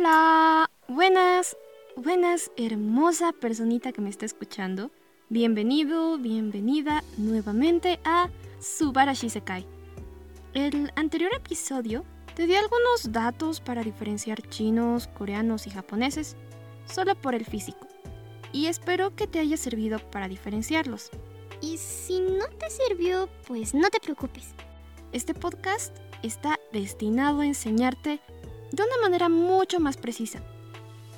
[0.00, 1.56] Hola, buenas,
[1.96, 4.92] buenas, hermosa personita que me está escuchando.
[5.28, 8.30] Bienvenido, bienvenida nuevamente a
[8.60, 9.66] Subarashi Sekai.
[10.54, 12.04] El anterior episodio
[12.36, 16.36] te di algunos datos para diferenciar chinos, coreanos y japoneses,
[16.84, 17.88] solo por el físico.
[18.52, 21.10] Y espero que te haya servido para diferenciarlos.
[21.60, 24.54] Y si no te sirvió, pues no te preocupes.
[25.10, 28.20] Este podcast está destinado a enseñarte
[28.72, 30.42] de una manera mucho más precisa.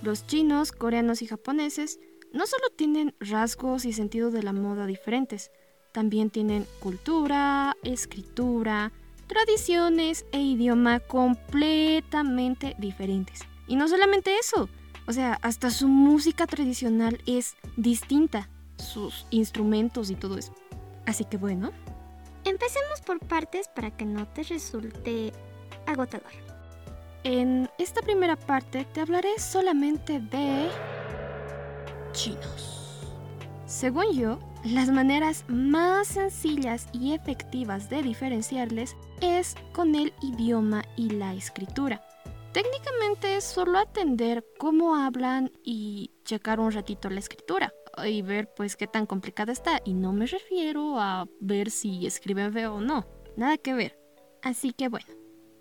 [0.02, 1.98] Los chinos, coreanos y japoneses
[2.32, 5.50] no solo tienen rasgos y sentido de la moda diferentes,
[5.92, 8.92] también tienen cultura, escritura,
[9.26, 13.40] tradiciones e idioma completamente diferentes.
[13.66, 14.68] Y no solamente eso,
[15.06, 20.54] o sea, hasta su música tradicional es distinta, sus instrumentos y todo eso.
[21.06, 21.72] Así que bueno.
[22.44, 25.32] Empecemos por partes para que no te resulte
[25.86, 26.49] agotador.
[27.22, 30.68] En esta primera parte te hablaré solamente de
[32.12, 33.06] chinos.
[33.66, 41.10] Según yo, las maneras más sencillas y efectivas de diferenciarles es con el idioma y
[41.10, 42.02] la escritura.
[42.52, 47.72] Técnicamente es solo atender cómo hablan y checar un ratito la escritura
[48.04, 49.80] y ver pues qué tan complicada está.
[49.84, 53.98] Y no me refiero a ver si escriben feo o no, nada que ver.
[54.42, 55.06] Así que bueno,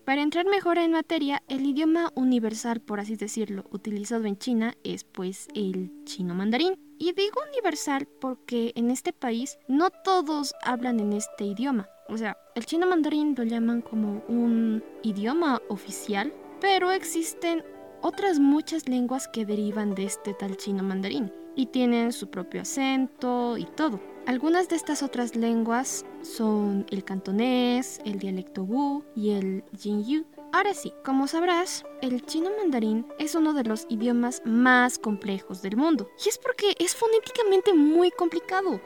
[0.09, 5.03] para entrar mejor en materia, el idioma universal, por así decirlo, utilizado en China es
[5.03, 6.73] pues el chino mandarín.
[6.97, 11.89] Y digo universal porque en este país no todos hablan en este idioma.
[12.07, 17.63] O sea, el chino mandarín lo llaman como un idioma oficial, pero existen
[18.01, 23.57] otras muchas lenguas que derivan de este tal chino mandarín y tienen su propio acento
[23.57, 23.99] y todo.
[24.25, 30.25] Algunas de estas otras lenguas son el cantonés, el dialecto Wu y el Jinyu.
[30.53, 35.75] Ahora sí, como sabrás, el chino mandarín es uno de los idiomas más complejos del
[35.75, 36.09] mundo.
[36.25, 38.79] Y es porque es fonéticamente muy complicado.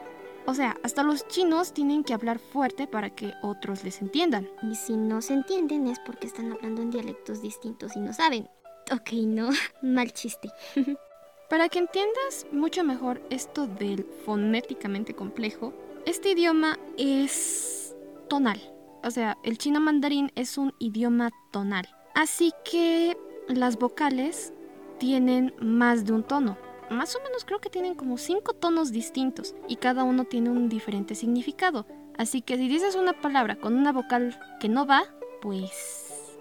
[0.44, 4.48] O sea, hasta los chinos tienen que hablar fuerte para que otros les entiendan.
[4.62, 8.48] Y si no se entienden es porque están hablando en dialectos distintos y no saben.
[8.90, 9.50] Ok, no,
[9.82, 10.50] mal chiste.
[11.50, 15.74] Para que entiendas mucho mejor esto del fonéticamente complejo,
[16.06, 17.94] este idioma es
[18.28, 18.60] tonal.
[19.02, 21.86] O sea, el chino mandarín es un idioma tonal.
[22.14, 23.16] Así que
[23.46, 24.54] las vocales
[24.98, 26.56] tienen más de un tono.
[26.90, 30.70] Más o menos creo que tienen como cinco tonos distintos y cada uno tiene un
[30.70, 31.86] diferente significado.
[32.16, 35.02] Así que si dices una palabra con una vocal que no va,
[35.42, 36.38] pues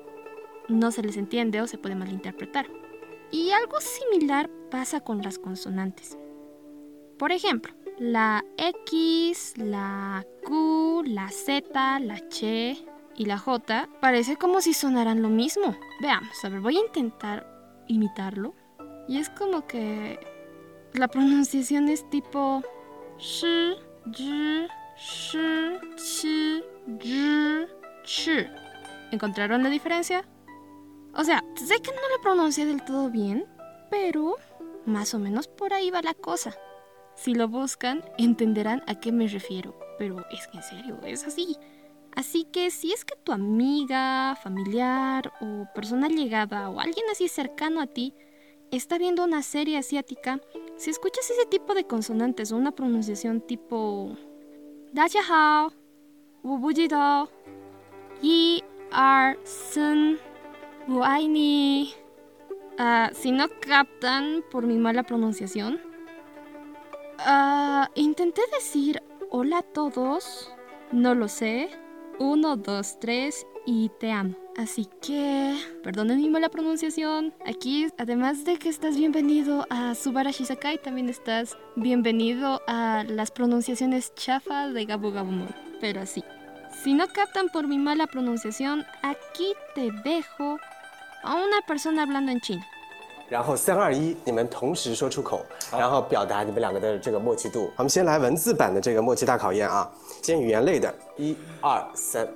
[0.69, 2.82] no se les entiende o se puede malinterpretar.
[3.33, 6.19] Y algo similar pasa con las consonantes.
[7.17, 12.43] Por ejemplo, la X, la Q, la Z, la Ch
[13.15, 15.75] y la J parece como si sonaran lo mismo.
[15.99, 18.53] Veamos, a ver, voy a intentar imitarlo.
[19.07, 20.19] Y es como que
[20.93, 22.61] la pronunciación es tipo
[23.17, 23.45] sh,
[24.15, 25.37] y, sh,
[25.95, 26.25] ch,
[27.03, 27.65] y,
[28.03, 28.29] ch.
[29.11, 30.23] ¿Encontraron la diferencia?
[31.15, 33.45] O sea, sé que no lo pronuncié del todo bien,
[33.89, 34.35] pero
[34.85, 36.55] más o menos por ahí va la cosa.
[37.15, 41.57] Si lo buscan, entenderán a qué me refiero, pero es que en serio, es así.
[42.15, 47.81] Así que si es que tu amiga, familiar o persona llegada o alguien así cercano
[47.81, 48.13] a ti
[48.71, 50.39] está viendo una serie asiática,
[50.77, 54.15] si escuchas ese tipo de consonantes o una pronunciación tipo
[55.29, 55.73] Hao,
[56.43, 57.29] Wubujido,
[58.21, 60.19] Yi, Ar, Sun,
[60.87, 61.93] Buaini.
[62.77, 65.79] Ah, si no captan por mi mala pronunciación,
[67.19, 70.51] uh, intenté decir hola a todos,
[70.91, 71.69] no lo sé,
[72.19, 74.35] uno, dos, tres y te amo.
[74.57, 77.33] Así que, perdonen mi mala pronunciación.
[77.45, 84.13] Aquí, además de que estás bienvenido a Subarashi Sakai, también estás bienvenido a las pronunciaciones
[84.15, 85.55] chafa de Gabu Gabumon.
[85.79, 86.23] Pero así.
[86.83, 90.59] Si no captan por mi mala pronunciación, aquí te dejo
[91.22, 92.62] a una persona hablando en chino.
[93.28, 97.70] 然后三二一，你们同时说出口，然后表达你们两个的这个默契度。
[97.76, 99.90] 我们先来文字版的这个默契大考验啊，
[100.22, 102.26] 先语言类的，一二三，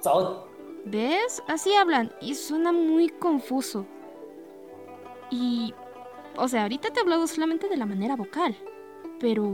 [0.00, 0.46] 走。¿
[0.84, 1.40] Ves?
[1.46, 3.86] Así hablan y suena muy confuso.
[5.30, 5.72] Y,
[6.36, 8.54] o sea, ahorita te he hablado solamente de la manera vocal,
[9.20, 9.44] pero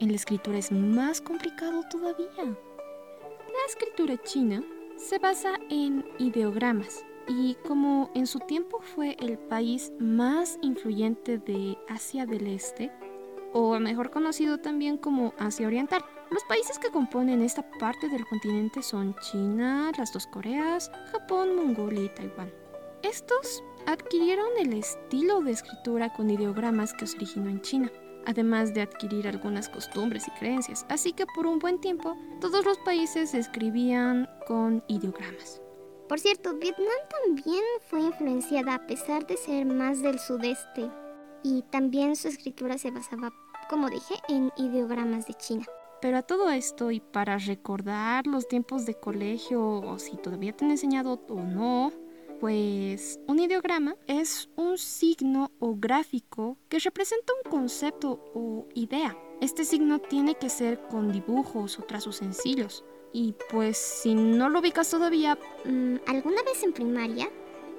[0.00, 2.44] en la escritura es más complicado todavía.
[2.44, 4.62] La escritura china
[4.98, 11.77] se basa en ideogramas y como en su tiempo fue el país más influyente de
[11.89, 12.91] Asia del Este,
[13.53, 16.03] o mejor conocido también como Asia Oriental.
[16.29, 22.03] Los países que componen esta parte del continente son China, las dos Coreas, Japón, Mongolia
[22.03, 22.51] y Taiwán.
[23.01, 27.91] Estos adquirieron el estilo de escritura con ideogramas que se originó en China,
[28.25, 30.85] además de adquirir algunas costumbres y creencias.
[30.89, 35.61] Así que por un buen tiempo todos los países escribían con ideogramas.
[36.07, 40.89] Por cierto, Vietnam también fue influenciada a pesar de ser más del sudeste
[41.43, 43.33] y también su escritura se basaba,
[43.69, 45.65] como dije, en ideogramas de China.
[46.01, 50.65] Pero a todo esto y para recordar los tiempos de colegio o si todavía te
[50.65, 51.91] han enseñado o no,
[52.39, 59.17] pues un ideograma es un signo o gráfico que representa un concepto o idea.
[59.41, 62.83] Este signo tiene que ser con dibujos o trazos sencillos.
[63.17, 65.39] Y pues si no lo ubicas todavía...
[65.63, 67.29] Mm, ¿Alguna vez en primaria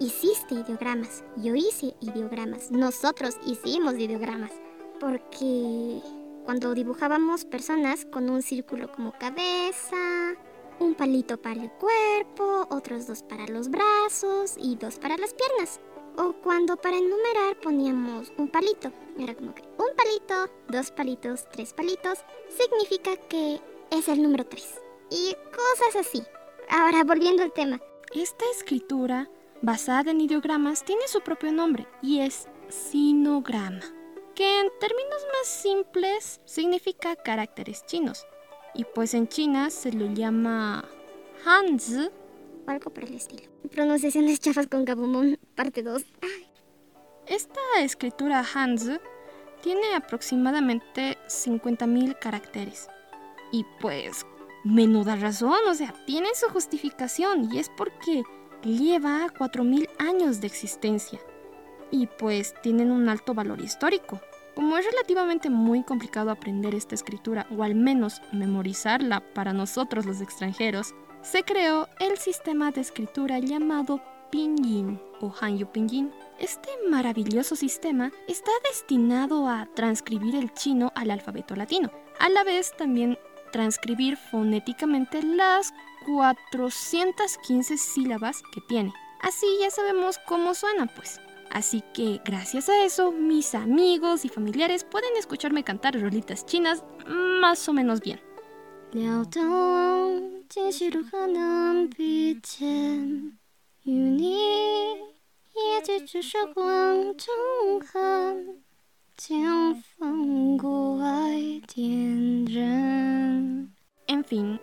[0.01, 1.25] hiciste ideogramas?
[1.37, 2.71] Yo hice ideogramas.
[2.71, 4.51] Nosotros hicimos ideogramas.
[4.99, 6.01] Porque
[6.47, 10.33] cuando dibujábamos personas con un círculo como cabeza,
[10.79, 15.81] un palito para el cuerpo, otros dos para los brazos y dos para las piernas.
[16.17, 18.91] O cuando para enumerar poníamos un palito.
[19.19, 23.61] Era como que un palito, dos palitos, tres palitos, significa que
[23.91, 24.81] es el número tres.
[25.11, 26.23] Y cosas así.
[26.69, 27.81] Ahora volviendo al tema.
[28.15, 29.29] Esta escritura,
[29.63, 33.81] basada en ideogramas, tiene su propio nombre y es sinograma
[34.37, 38.27] que en términos más simples significa caracteres chinos.
[38.75, 40.85] Y pues en China se lo llama
[41.45, 42.11] Hanzi.
[42.67, 43.51] O algo por el estilo.
[43.73, 46.05] Pronunciaciones chafas con Gabumon, parte 2.
[47.27, 48.99] Esta escritura Hanzi
[49.63, 52.89] tiene aproximadamente 50.000 caracteres.
[53.53, 54.27] Y pues,
[54.67, 58.25] menuda razón, o sea, tiene su justificación y es porque
[58.63, 61.21] lleva 4.000 años de existencia
[61.91, 64.21] y pues tienen un alto valor histórico.
[64.55, 70.21] Como es relativamente muy complicado aprender esta escritura o al menos memorizarla para nosotros los
[70.21, 76.11] extranjeros, se creó el sistema de escritura llamado Pinyin o Hanyu Pinyin.
[76.39, 82.73] Este maravilloso sistema está destinado a transcribir el chino al alfabeto latino, a la vez
[82.77, 83.19] también
[83.51, 85.73] transcribir fonéticamente las
[86.07, 88.93] 415 sílabas que tiene.
[89.21, 91.21] Así ya sabemos cómo suena, pues.
[91.51, 97.69] Así que gracias a eso, mis amigos y familiares pueden escucharme cantar rolitas chinas más
[97.69, 98.21] o menos bien.
[114.07, 114.61] En fin,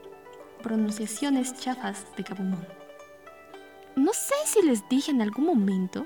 [0.61, 2.67] pronunciaciones chafas de Gabumon.
[3.95, 6.05] No sé si les dije en algún momento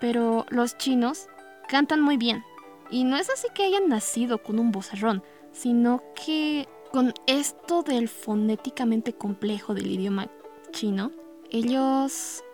[0.00, 1.28] pero los chinos
[1.68, 2.44] cantan muy bien.
[2.90, 8.08] Y no es así que hayan nacido con un bozarrón, sino que con esto del
[8.08, 10.28] fonéticamente complejo del idioma
[10.70, 11.10] chino,
[11.50, 12.44] ellos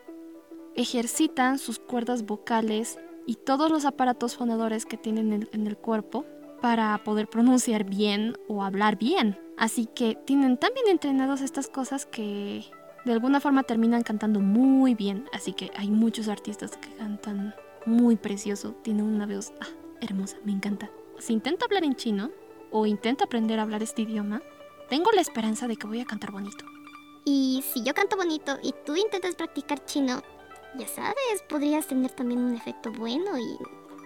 [0.74, 6.24] ejercitan sus cuerdas vocales y todos los aparatos fonadores que tienen en el cuerpo
[6.60, 9.38] para poder pronunciar bien o hablar bien.
[9.58, 12.64] Así que tienen tan bien entrenados estas cosas que
[13.04, 15.26] de alguna forma terminan cantando muy bien.
[15.32, 17.54] Así que hay muchos artistas que cantan
[17.84, 18.74] muy precioso.
[18.82, 19.66] Tienen una voz ah,
[20.00, 20.90] hermosa, me encanta.
[21.18, 22.30] Si intento hablar en chino
[22.70, 24.40] o intento aprender a hablar este idioma,
[24.88, 26.64] tengo la esperanza de que voy a cantar bonito.
[27.24, 30.22] Y si yo canto bonito y tú intentas practicar chino,
[30.74, 33.58] ya sabes, podrías tener también un efecto bueno y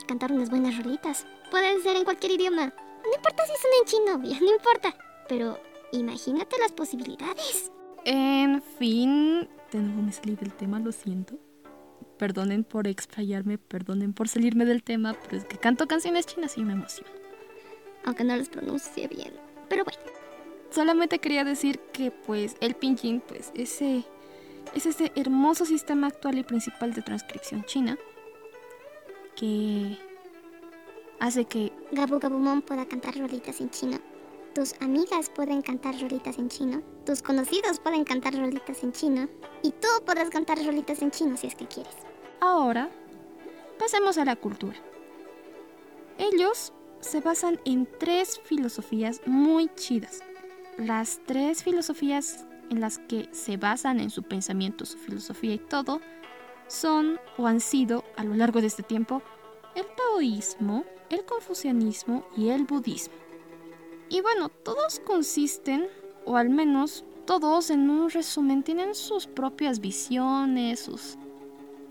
[0.06, 1.26] cantar unas buenas rolitas.
[1.50, 2.66] Pueden ser en cualquier idioma.
[2.66, 4.94] No importa si son en chino, ya no importa.
[5.28, 5.58] Pero
[5.92, 7.70] imagínate las posibilidades.
[8.04, 11.34] En fin, de nuevo me salí del tema, lo siento.
[12.18, 16.64] Perdonen por explayarme, perdonen por salirme del tema, pero es que canto canciones chinas y
[16.64, 17.10] me emociono.
[18.04, 19.34] Aunque no las pronuncie bien,
[19.68, 19.98] pero bueno.
[20.70, 24.04] Solamente quería decir que pues el pinyin pues ese
[24.76, 27.98] es ese hermoso sistema actual y principal de transcripción china
[29.34, 29.98] que
[31.18, 33.98] hace que Gabu Gabumon pueda cantar rolitas en chino
[34.56, 39.28] tus amigas pueden cantar rolitas en chino, tus conocidos pueden cantar rolitas en chino
[39.62, 41.92] y tú podrás cantar rolitas en chino si es que quieres.
[42.40, 42.88] Ahora,
[43.78, 44.78] pasemos a la cultura.
[46.16, 50.20] Ellos se basan en tres filosofías muy chidas.
[50.78, 56.00] Las tres filosofías en las que se basan en su pensamiento, su filosofía y todo,
[56.68, 59.22] son o han sido a lo largo de este tiempo
[59.74, 63.14] el taoísmo, el confucianismo y el budismo.
[64.08, 65.88] Y bueno, todos consisten,
[66.24, 71.18] o al menos todos en un resumen, tienen sus propias visiones, sus,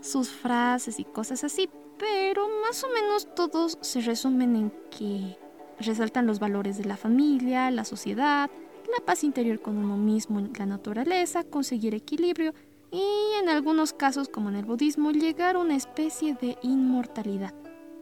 [0.00, 1.68] sus frases y cosas así,
[1.98, 5.38] pero más o menos todos se resumen en que
[5.78, 8.50] resaltan los valores de la familia, la sociedad,
[8.88, 12.54] la paz interior con uno mismo, la naturaleza, conseguir equilibrio
[12.90, 13.04] y
[13.40, 17.54] en algunos casos, como en el budismo, llegar a una especie de inmortalidad.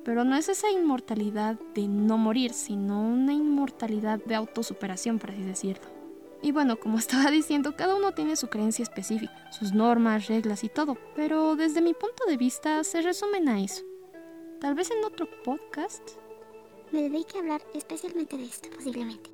[0.04, 5.42] Pero no es esa inmortalidad de no morir, sino una inmortalidad de autosuperación, por así
[5.42, 5.88] decirlo.
[6.42, 10.68] Y bueno, como estaba diciendo, cada uno tiene su creencia específica, sus normas, reglas y
[10.68, 13.82] todo, pero desde mi punto de vista se resumen a eso.
[14.60, 16.02] Tal vez en otro podcast.
[16.92, 19.33] Me dedique a hablar especialmente de esto, posiblemente.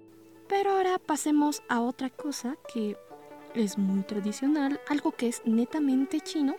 [0.51, 2.97] Pero ahora pasemos a otra cosa que
[3.55, 6.57] es muy tradicional, algo que es netamente chino,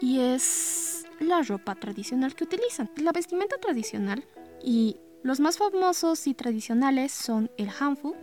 [0.00, 2.88] y es la ropa tradicional que utilizan.
[2.96, 4.24] La vestimenta tradicional
[4.62, 8.14] y los más famosos y tradicionales son el hanfu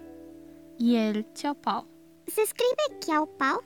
[0.78, 1.86] y el chao pao.
[2.28, 3.62] Se escribe kiao pao,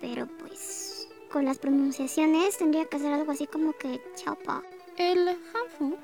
[0.00, 4.62] pero pues con las pronunciaciones tendría que ser algo así como que chao pao.
[4.96, 5.96] El hanfu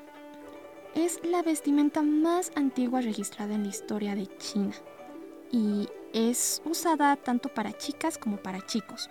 [0.95, 4.73] es la vestimenta más antigua registrada en la historia de China
[5.51, 9.09] y es usada tanto para chicas como para chicos.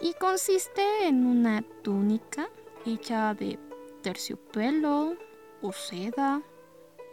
[0.00, 2.48] Y consiste en una túnica
[2.86, 3.58] hecha de
[4.02, 5.16] terciopelo
[5.60, 6.42] o seda.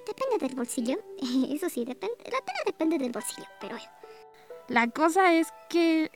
[0.07, 0.99] Depende del bolsillo.
[1.49, 2.15] Eso sí, depende.
[2.25, 3.77] La tela depende del bolsillo, pero...
[4.67, 6.11] La cosa es que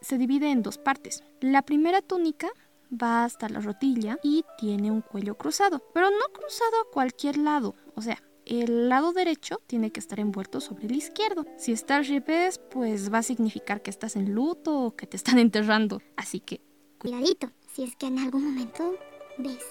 [0.00, 1.24] se divide en dos partes.
[1.40, 2.48] La primera túnica
[2.90, 7.74] va hasta la rodilla y tiene un cuello cruzado, pero no cruzado a cualquier lado.
[7.94, 11.44] O sea, el lado derecho tiene que estar envuelto sobre el izquierdo.
[11.56, 15.16] Si está al revés, pues va a significar que estás en luto o que te
[15.16, 16.02] están enterrando.
[16.16, 16.60] Así que...
[16.98, 18.94] Cuidadito, si es que en algún momento
[19.38, 19.64] ves,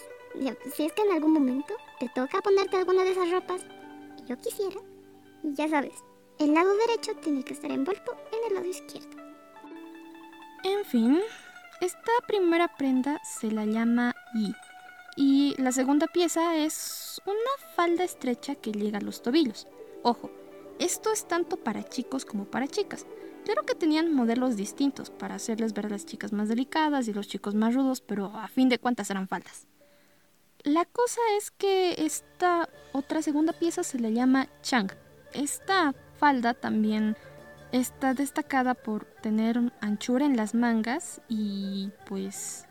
[0.75, 3.65] si es que en algún momento te toca ponerte alguna de esas ropas,
[4.27, 4.79] yo quisiera,
[5.43, 5.93] ya sabes,
[6.39, 9.17] el lado derecho tiene que estar envuelto en el lado izquierdo.
[10.63, 11.19] En fin,
[11.83, 14.55] esta primera prenda se la llama Yi
[15.17, 19.67] y la segunda pieza es una falda estrecha que llega a los tobillos.
[20.01, 20.31] Ojo,
[20.79, 23.05] esto es tanto para chicos como para chicas.
[23.43, 27.27] Claro que tenían modelos distintos para hacerles ver a las chicas más delicadas y los
[27.27, 29.67] chicos más rudos, pero a fin de cuentas eran faldas.
[30.63, 34.89] La cosa es que esta otra segunda pieza se le llama Chang.
[35.33, 37.17] Esta falda también
[37.73, 42.65] está destacada por tener anchura en las mangas y pues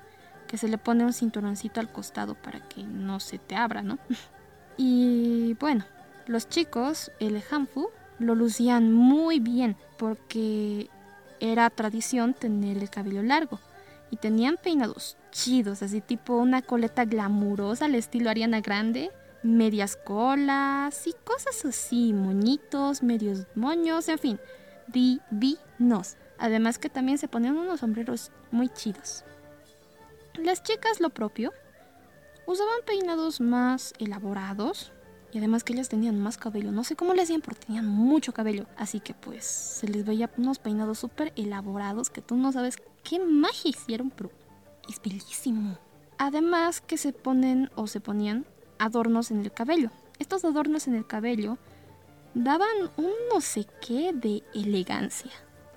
[0.46, 3.98] que se le pone un cinturoncito al costado para que no se te abra, ¿no?
[4.76, 5.84] y bueno,
[6.26, 7.88] los chicos, el hanfu,
[8.20, 10.88] lo lucían muy bien porque
[11.40, 13.58] era tradición tener el cabello largo
[14.10, 19.10] y tenían peinados chidos, así tipo una coleta glamurosa al estilo Ariana Grande,
[19.42, 24.40] medias colas y cosas así, moñitos, medios moños, en fin,
[24.92, 26.16] divinos.
[26.38, 29.24] Además que también se ponían unos sombreros muy chidos.
[30.34, 31.52] Las chicas lo propio.
[32.46, 34.92] Usaban peinados más elaborados
[35.32, 36.72] y además que ellas tenían más cabello.
[36.72, 38.66] No sé cómo le hacían, pero tenían mucho cabello.
[38.76, 43.18] Así que pues se les veía unos peinados súper elaborados que tú no sabes qué
[43.18, 44.30] magia hicieron, pero
[44.88, 45.78] es bellísimo.
[46.18, 48.44] Además que se ponen o se ponían
[48.78, 49.90] adornos en el cabello.
[50.18, 51.56] Estos adornos en el cabello
[52.34, 55.32] daban un no sé qué de elegancia.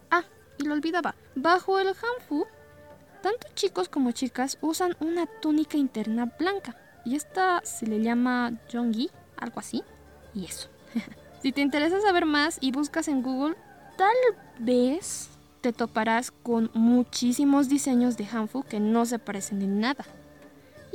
[0.09, 0.23] Ah,
[0.57, 1.15] y lo olvidaba.
[1.35, 2.45] Bajo el hanfu
[3.25, 9.09] tanto chicos como chicas usan una túnica interna blanca y esta se le llama Jongi,
[9.35, 9.83] algo así,
[10.35, 10.69] y eso.
[11.41, 13.55] si te interesa saber más y buscas en Google,
[13.97, 14.15] tal
[14.59, 15.31] vez
[15.61, 20.05] te toparás con muchísimos diseños de Hanfu que no se parecen en nada.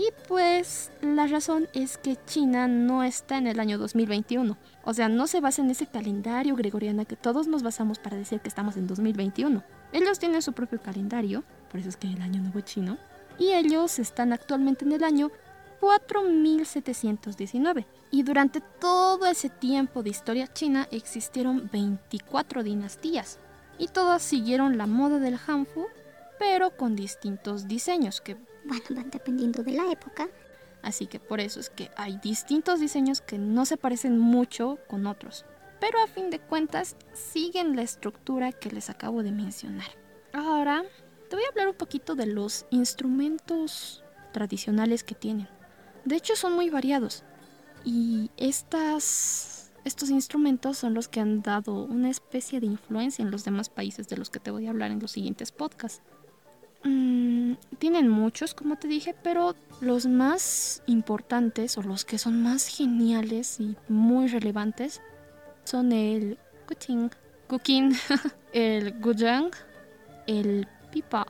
[0.01, 4.57] Y pues la razón es que China no está en el año 2021.
[4.85, 8.41] O sea, no se basa en ese calendario gregoriano que todos nos basamos para decir
[8.41, 9.63] que estamos en 2021.
[9.93, 12.99] Ellos tienen su propio calendario por eso es que el año nuevo chino,
[13.39, 15.31] y ellos están actualmente en el año
[15.81, 17.87] 4719.
[18.11, 23.39] Y durante todo ese tiempo de historia china existieron 24 dinastías,
[23.79, 25.87] y todas siguieron la moda del Hanfu,
[26.39, 28.37] pero con distintos diseños que...
[28.71, 30.29] Bueno, dependiendo de la época.
[30.83, 35.09] Así que por eso es que hay distintos diseños que no se parecen mucho con
[35.09, 35.45] otros,
[35.81, 39.89] pero a fin de cuentas siguen la estructura que les acabo de mencionar.
[40.33, 40.85] Ahora
[41.29, 45.49] te voy a hablar un poquito de los instrumentos tradicionales que tienen.
[46.05, 47.25] De hecho son muy variados
[47.85, 53.45] y estas, estos instrumentos son los que han dado una especie de influencia en los
[53.45, 56.03] demás países de los que te voy a hablar en los siguientes podcasts.
[56.83, 62.69] Mm, tienen muchos, como te dije, pero los más importantes o los que son más
[62.69, 65.03] geniales y muy relevantes
[65.65, 67.11] son el Guting,
[67.49, 67.93] Gukin,
[68.53, 69.51] el Gujang,
[70.27, 71.27] el pipa,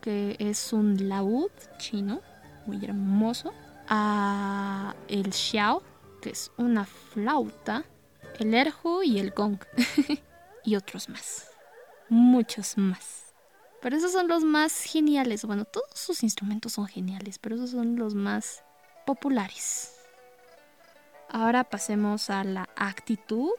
[0.00, 2.20] que es un laúd chino
[2.66, 3.52] muy hermoso,
[3.88, 5.82] a el xiao,
[6.20, 7.84] que es una flauta,
[8.38, 9.58] el erhu y el gong,
[10.64, 11.50] y otros más,
[12.08, 13.25] muchos más.
[13.86, 15.44] Pero esos son los más geniales.
[15.44, 18.64] Bueno, todos sus instrumentos son geniales, pero esos son los más
[19.06, 19.94] populares.
[21.28, 23.52] Ahora pasemos a la actitud,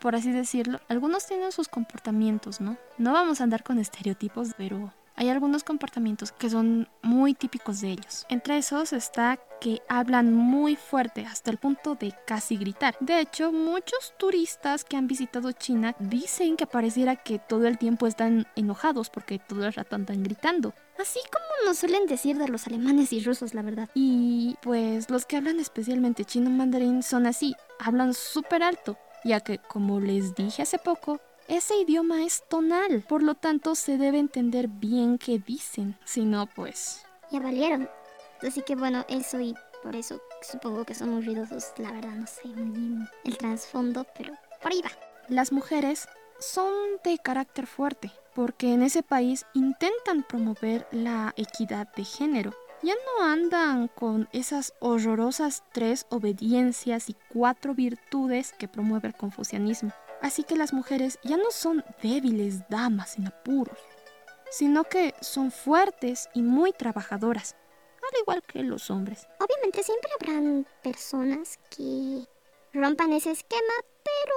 [0.00, 0.80] por así decirlo.
[0.88, 2.78] Algunos tienen sus comportamientos, ¿no?
[2.96, 7.90] No vamos a andar con estereotipos, pero hay algunos comportamientos que son muy típicos de
[7.90, 8.24] ellos.
[8.30, 12.96] Entre esos está que hablan muy fuerte hasta el punto de casi gritar.
[13.00, 18.06] De hecho, muchos turistas que han visitado China dicen que pareciera que todo el tiempo
[18.06, 20.72] están enojados porque todo el rato andan gritando.
[20.98, 23.90] Así como nos suelen decir de los alemanes y rusos, la verdad.
[23.94, 29.58] Y pues los que hablan especialmente chino mandarín son así, hablan súper alto, ya que
[29.58, 31.20] como les dije hace poco,
[31.50, 36.46] ese idioma es tonal, por lo tanto se debe entender bien qué dicen, si no
[36.46, 37.04] pues...
[37.32, 37.90] Ya valieron.
[38.40, 42.26] Así que bueno, eso y por eso supongo que son muy ruidosos, la verdad no
[42.28, 44.90] sé muy bien el trasfondo, pero por ahí va.
[45.28, 52.04] Las mujeres son de carácter fuerte, porque en ese país intentan promover la equidad de
[52.04, 52.54] género.
[52.84, 59.92] Ya no andan con esas horrorosas tres obediencias y cuatro virtudes que promueve el confucianismo.
[60.22, 63.78] Así que las mujeres ya no son débiles damas en apuros,
[64.50, 67.56] sino que son fuertes y muy trabajadoras,
[68.02, 69.26] al igual que los hombres.
[69.38, 72.26] Obviamente siempre habrán personas que
[72.72, 73.72] rompan ese esquema,
[74.04, 74.34] pero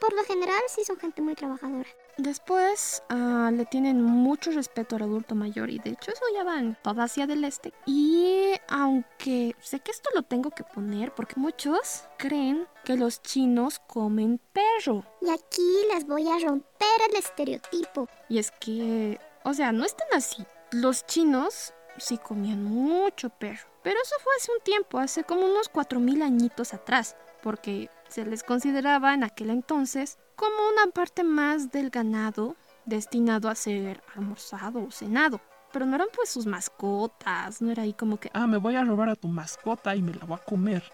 [0.00, 1.88] por lo general sí son gente muy trabajadora.
[2.18, 6.58] Después uh, le tienen mucho respeto al adulto mayor y de hecho eso ya va
[6.58, 7.74] en toda Asia del Este.
[7.84, 13.80] Y aunque sé que esto lo tengo que poner porque muchos creen que los chinos
[13.86, 15.04] comen perro.
[15.20, 18.08] Y aquí les voy a romper el estereotipo.
[18.30, 20.46] Y es que, o sea, no están así.
[20.70, 23.68] Los chinos sí comían mucho perro.
[23.82, 27.14] Pero eso fue hace un tiempo, hace como unos 4.000 añitos atrás.
[27.42, 33.54] Porque se les consideraba en aquel entonces como una parte más del ganado destinado a
[33.54, 35.40] ser almorzado o cenado.
[35.72, 38.30] Pero no eran pues sus mascotas, no era ahí como que...
[38.32, 40.84] Ah, me voy a robar a tu mascota y me la voy a comer.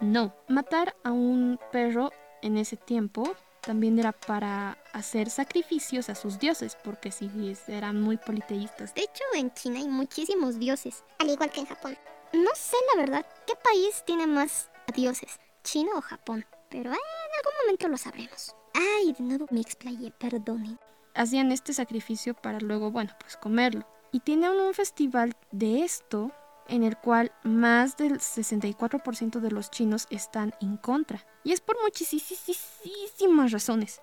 [0.00, 2.10] No, matar a un perro
[2.40, 7.30] en ese tiempo también era para hacer sacrificios a sus dioses, porque sí
[7.68, 8.92] eran muy politeístas.
[8.94, 11.96] De hecho, en China hay muchísimos dioses, al igual que en Japón.
[12.32, 17.52] No sé la verdad qué país tiene más dioses, China o Japón, pero en algún
[17.62, 18.56] momento lo sabremos.
[18.74, 20.78] Ay, de nuevo me explayé, perdonen.
[21.14, 23.86] Hacían este sacrificio para luego, bueno, pues comerlo.
[24.12, 26.32] Y tienen un festival de esto
[26.68, 31.26] en el cual más del 64% de los chinos están en contra.
[31.44, 34.00] Y es por muchísimas razones.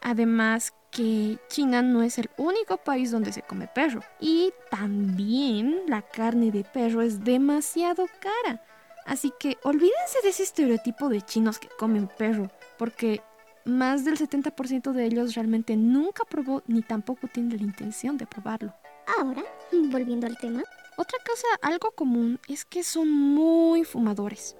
[0.00, 4.00] Además que China no es el único país donde se come perro.
[4.20, 8.62] Y también la carne de perro es demasiado cara.
[9.04, 13.22] Así que olvídense de ese estereotipo de chinos que comen perro, porque
[13.68, 18.74] más del 70% de ellos realmente nunca probó ni tampoco tiene la intención de probarlo.
[19.18, 20.62] Ahora, volviendo al tema.
[20.96, 24.56] Otra cosa algo común es que son muy fumadores,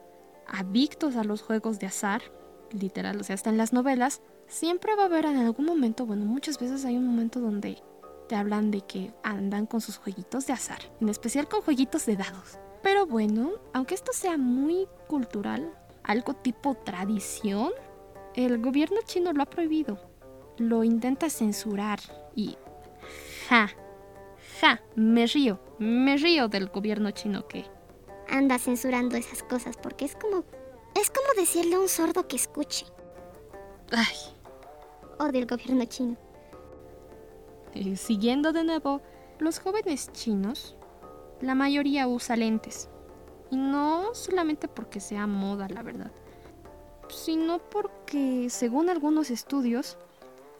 [0.47, 2.23] adictos a los juegos de azar,
[2.71, 6.25] literal, o sea, hasta en las novelas, siempre va a haber en algún momento, bueno,
[6.25, 7.83] muchas veces hay un momento donde
[8.29, 12.17] te hablan de que andan con sus jueguitos de azar, en especial con jueguitos de
[12.17, 12.59] dados.
[12.83, 15.73] Pero bueno, aunque esto sea muy cultural,
[16.05, 17.73] algo tipo tradición,
[18.45, 19.99] el gobierno chino lo ha prohibido.
[20.59, 21.99] Lo intenta censurar
[22.37, 22.57] y...
[23.49, 23.69] Ja,
[24.61, 27.65] ja, me río, me río del gobierno chino que...
[28.29, 30.45] Anda censurando esas cosas porque es como...
[30.95, 32.87] Es como decirle a un sordo que escuche.
[33.91, 34.17] Ay.
[35.19, 36.17] O del gobierno chino.
[37.75, 39.01] Eh, siguiendo de nuevo,
[39.41, 40.77] los jóvenes chinos
[41.41, 42.89] la mayoría usa lentes.
[43.51, 46.13] Y no solamente porque sea moda, la verdad,
[47.11, 49.97] sino porque, según algunos estudios,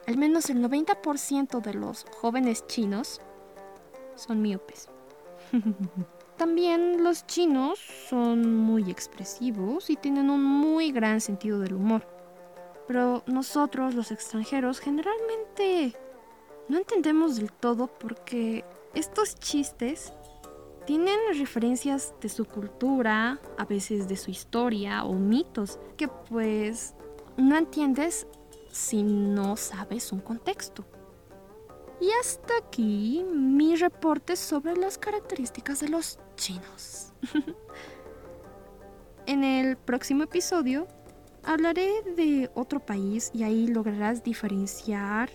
[0.07, 3.21] al menos el 90% de los jóvenes chinos
[4.15, 4.89] son miopes.
[6.37, 12.07] También los chinos son muy expresivos y tienen un muy gran sentido del humor.
[12.87, 15.95] Pero nosotros, los extranjeros, generalmente
[16.69, 20.13] no entendemos del todo porque estos chistes
[20.85, 26.95] tienen referencias de su cultura, a veces de su historia o mitos, que pues
[27.37, 28.27] no entiendes
[28.71, 30.85] si no sabes un contexto.
[32.01, 37.11] Y hasta aquí mi reporte sobre las características de los chinos.
[39.25, 40.87] en el próximo episodio
[41.43, 45.29] hablaré de otro país y ahí lograrás diferenciar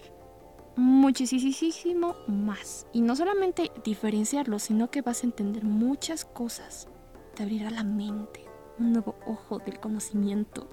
[0.76, 2.86] muchísimo más.
[2.92, 6.88] Y no solamente diferenciarlo, sino que vas a entender muchas cosas.
[7.34, 8.44] Te abrirá la mente,
[8.78, 10.68] un nuevo ojo del conocimiento.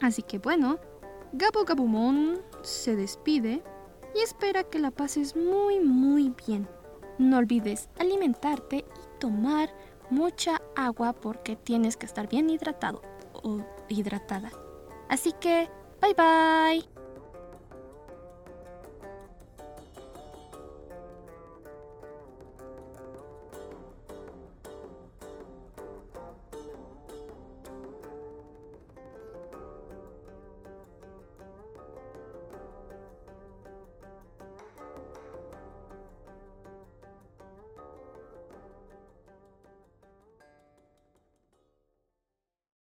[0.00, 0.78] Así que bueno,
[1.32, 3.62] Gabo Gabumon se despide
[4.14, 6.68] y espera que la pases muy muy bien.
[7.18, 9.70] No olvides alimentarte y tomar
[10.10, 13.02] mucha agua porque tienes que estar bien hidratado
[13.32, 14.50] o hidratada.
[15.08, 15.68] Así que,
[16.00, 16.97] bye bye.